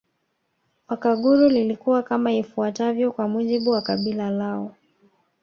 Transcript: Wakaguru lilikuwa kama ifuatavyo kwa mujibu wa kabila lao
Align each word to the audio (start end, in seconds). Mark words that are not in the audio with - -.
Wakaguru 0.87 1.49
lilikuwa 1.49 2.03
kama 2.03 2.33
ifuatavyo 2.33 3.11
kwa 3.11 3.27
mujibu 3.27 3.69
wa 3.71 3.81
kabila 3.81 4.29
lao 4.29 4.75